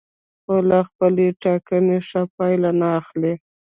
خو 0.43 0.55
له 0.69 0.79
خپلې 0.89 1.25
ټاکنې 1.43 1.97
ښه 2.07 2.21
پایله 2.35 2.71
نه 2.79 2.87
اخلي. 2.99 3.33